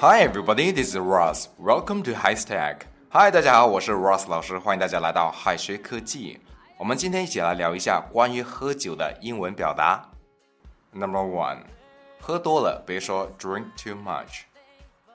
[0.00, 1.48] Hi everybody, this is Ross.
[1.60, 2.80] Welcome to High Stack.
[3.10, 6.40] Hi，大家好，我是 Ross 老师，欢迎大家来到海学科技。
[6.76, 10.04] 我们今天一起来聊一下关于喝酒的英文表达。
[10.90, 11.60] Number one，
[12.20, 14.40] 喝多了，别说 drink too much。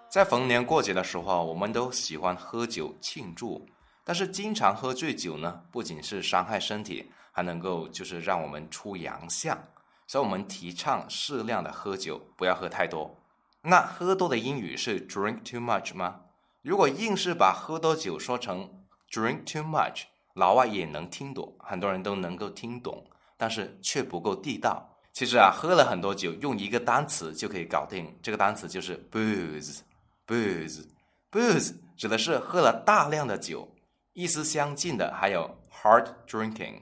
[0.08, 3.68] 在逢年过节的时候，我们都喜欢喝酒庆祝。
[4.06, 9.62] 但是经常喝醉酒呢，不仅是伤害身体，还能够就是让我们出洋相。
[10.08, 13.20] 所以我们提倡适量的喝酒，不要喝太多。
[13.64, 16.22] 那喝多的英语是 drink too much 吗？
[16.62, 20.04] 如果硬是把喝多酒说成 drink too much，
[20.34, 23.06] 老外也能听懂，很多人都能够听懂，
[23.38, 24.90] 但是却不够地道。
[25.14, 28.18] 其实啊，喝了很多酒，用一个单词就可以搞定。
[28.22, 33.70] 这个单词就是 booze，booze，booze 指的是喝了大量的酒。
[34.14, 36.82] 意思相近的还有 hard drinking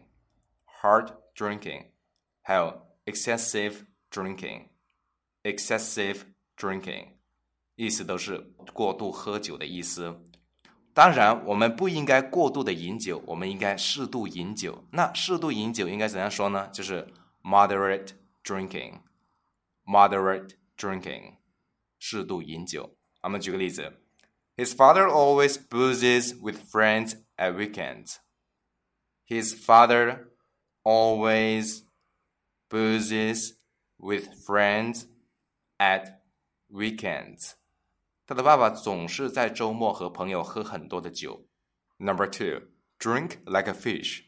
[0.86, 1.86] drinking，hard drinking，
[2.42, 6.22] 还有 excessive drinking，excessive
[6.56, 7.08] drinking，
[7.74, 8.38] 意思都是
[8.72, 10.22] 过度喝酒的意思。
[10.94, 14.86] 当然，我们不应该过度的饮酒，我们应该适度饮酒。
[14.92, 16.68] 那适度饮酒应该怎样说呢？
[16.68, 17.06] 就是
[17.42, 18.12] moderate
[18.42, 21.34] drinking，moderate drinking，
[21.98, 22.96] 适度饮酒。
[23.22, 24.00] 我们举个例子。
[24.56, 28.16] His father always boozes with friends at weekends.
[29.28, 30.28] His father
[30.83, 31.83] always
[32.69, 33.53] boozes
[33.97, 35.05] with friends
[35.77, 36.19] at
[36.69, 37.53] weekends.
[38.25, 41.47] 他的爸爸总是在周末和朋友喝很多的酒。
[41.97, 44.23] Number two, drink like a fish.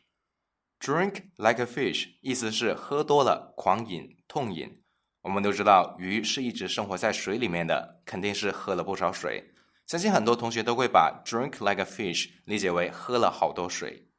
[0.79, 4.81] Drink like a fish 意思是喝多了狂饮痛饮。
[5.21, 9.53] 我们都知道，鱼是一直生活在水里面的，肯定是喝了不少水。
[9.87, 14.09] 相信很多同学都会把 drink like a fish 理解为喝了好多水。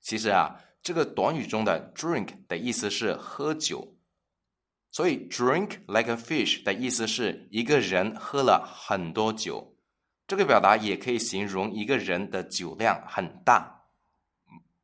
[0.00, 3.96] 其实啊，这个短语中的 drink 的意思是喝酒，
[4.90, 9.76] 所以 drink like a fish 的意思是一个人喝了很多酒。
[10.26, 13.86] 这个表达也可以形容一个人的酒量很大。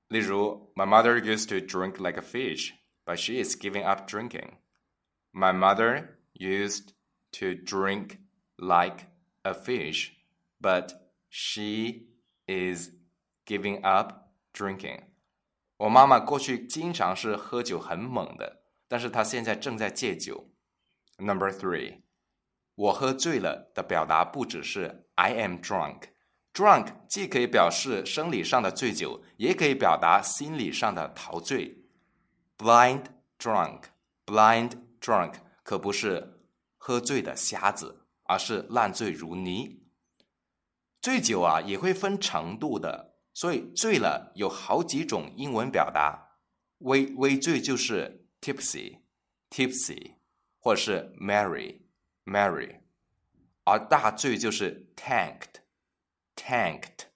[0.09, 2.72] 例如，My mother used to drink like a fish,
[3.04, 4.59] but she is giving up drinking.
[5.33, 6.91] My mother used
[7.33, 8.19] to drink
[8.56, 9.06] like
[9.43, 10.12] a fish.
[10.60, 10.93] But
[11.28, 12.06] she
[12.47, 12.88] is
[13.44, 15.03] giving up drinking.
[15.84, 20.50] 我妈妈过去经常是喝酒很猛的，但是她现在正在戒酒。
[21.19, 22.00] Number three，
[22.75, 26.05] 我喝醉了的表达不只是 I am drunk。
[26.55, 31.84] drunk 既可以表示生理上的醉酒，也可以表达心理上的陶醉。
[32.56, 33.03] Blind
[33.39, 36.41] drunk，blind drunk 可不是
[36.78, 39.83] 喝醉的瞎子，而是烂醉如泥。
[41.03, 46.28] 醉酒啊也会分程度的，所以醉了有好几种英文表达。
[46.79, 50.13] 微微醉就是 tipsy，tipsy，
[50.59, 52.79] 或者是 merry，merry，
[53.66, 57.07] 而大醉就是 tanked，tanked。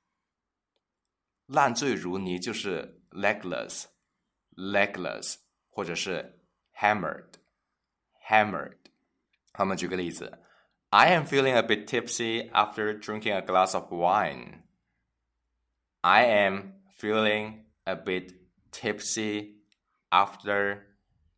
[1.47, 5.35] 烂醉如泥就是 legless，legless，
[5.69, 6.39] 或者是
[6.77, 8.77] hammered，hammered。
[9.59, 10.39] 我们举个例子。
[10.89, 14.61] I am feeling a bit tipsy after drinking a glass of wine.
[16.10, 18.32] I am feeling a bit
[18.72, 19.56] tipsy
[20.10, 20.78] after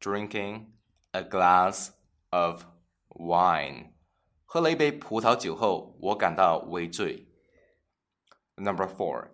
[0.00, 0.66] drinking
[1.10, 1.88] a glass
[2.30, 2.62] of
[3.08, 3.86] wine.
[4.44, 7.26] 喝了一杯葡萄酒后，我感到微醉。
[8.54, 9.30] Number four,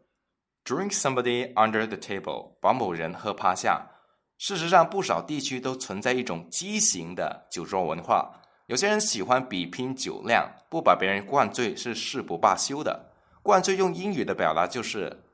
[0.64, 3.90] drink somebody under the table，把某人喝趴下。
[4.38, 8.40] 事实上，不少地区都存在一种畸形的酒桌文化。
[8.68, 13.12] 有些人喜欢比拼酒量，不把别人灌醉是誓不罢休的。
[13.42, 15.24] 灌醉用英语的表达就是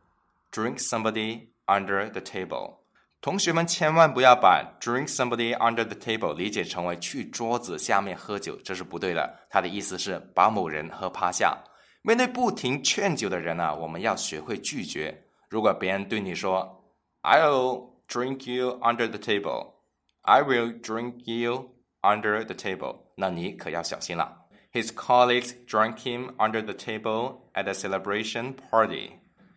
[0.52, 2.78] drink somebody under the table。
[3.20, 9.40] 同学们千万不要把 drink somebody under the table 理解成为去桌子下面喝酒，这是不对的。
[9.50, 11.58] 它的意思是把某人喝趴下。
[12.04, 15.26] 面对不停劝酒的人啊，我们要学会拒绝。
[15.50, 16.84] 如果别人对你说
[17.24, 19.74] "I'll drink you under the table",
[20.22, 22.98] "I will drink you under the table"。
[23.16, 24.46] 那你可要小心了。
[24.72, 29.14] His colleagues drank him under the table at a celebration party.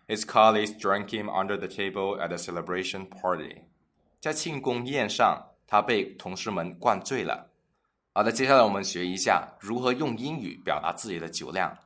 [0.07, 3.63] His colleagues drank him under the table at a celebration party.
[4.21, 7.51] 在庆功宴上，他被同事们灌醉了。
[8.13, 11.79] 好的，接下来我们学一下如何用英语表达自己的酒量。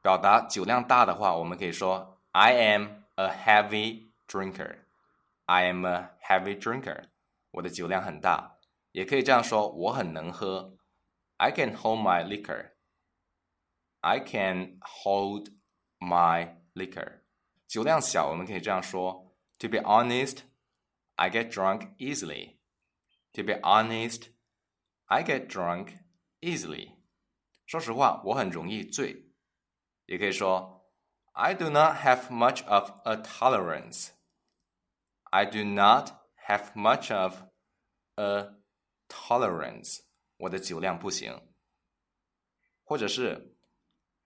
[0.00, 2.86] 表达酒量大的话，我们可以说 I am
[3.16, 4.76] a heavy drinker.
[5.46, 7.04] I am a heavy drinker.
[7.50, 8.56] 我的酒量很大。
[8.92, 10.76] 也可以这样说，我很能喝。
[11.38, 12.70] I can hold my liquor.
[14.00, 15.48] I can hold
[15.98, 17.20] my liquor.
[17.66, 20.40] 酒量小，我们可以这样说：To be honest,
[21.16, 22.58] I get drunk easily.
[23.32, 24.28] To be honest,
[25.06, 25.98] I get drunk
[26.40, 26.96] easily.
[27.66, 29.32] 说实话，我很容易醉。
[30.06, 30.90] 也可以说，
[31.32, 34.10] I do not have much of a tolerance.
[35.30, 36.10] I do not
[36.46, 37.42] have much of
[38.16, 38.56] a
[39.08, 40.00] tolerance.
[40.36, 41.40] 我的酒量不行。
[42.84, 43.56] 或者是，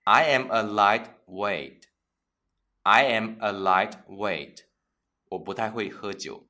[0.03, 1.83] I am a lightweight.
[2.84, 4.66] I am a lightweight.
[5.30, 6.48] 我不太会喝酒。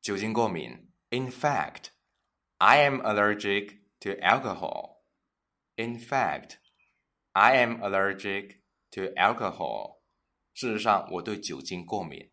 [0.00, 0.90] 酒精过敏。
[1.10, 1.88] In fact,
[2.58, 5.02] I am allergic to alcohol.
[5.76, 6.58] In fact,
[7.32, 8.60] I am allergic
[8.92, 10.00] to alcohol.
[10.54, 12.30] 事实上，我对酒精过敏。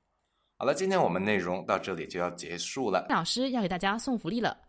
[0.58, 3.08] 好了，今天我们内容到这里就要结束了。
[3.10, 4.69] 老师要给大家送福利了，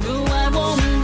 [0.00, 0.99] Do I want